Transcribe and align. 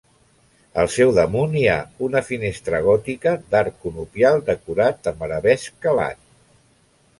Al 0.83 0.87
seu 0.93 1.11
damunt 1.17 1.53
hi 1.59 1.65
ha 1.73 1.75
una 2.07 2.23
finestra 2.29 2.81
gòtica 2.87 3.35
d'arc 3.53 3.77
conopial 3.85 4.43
decorat 4.51 5.13
amb 5.15 5.29
arabesc 5.29 5.81
calat. 5.89 6.21